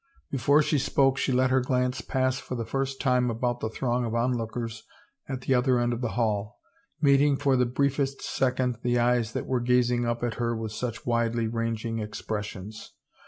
Before 0.31 0.63
she 0.63 0.79
spoke 0.79 1.19
she 1.19 1.31
let 1.31 1.51
her 1.51 1.61
glance 1.61 2.01
pass 2.01 2.39
for 2.39 2.55
the 2.55 2.65
first 2.65 2.99
time 2.99 3.29
about 3.29 3.59
the 3.59 3.69
throng 3.69 4.03
of 4.03 4.15
onlookers 4.15 4.81
at 5.29 5.41
the 5.41 5.53
other 5.53 5.77
end 5.79 5.93
of 5.93 6.01
the 6.01 6.13
hall, 6.13 6.59
meeting 6.99 7.37
for 7.37 7.55
the 7.55 7.67
briefest 7.67 8.19
second 8.23 8.79
the 8.81 8.97
eyes 8.97 9.33
that 9.33 9.45
were 9.45 9.61
gaz 9.61 9.91
ing 9.91 10.07
up 10.07 10.23
at 10.23 10.33
her 10.41 10.55
with 10.55 10.71
such 10.71 11.05
widely 11.05 11.45
ranging 11.47 11.99
expressions. 11.99 12.93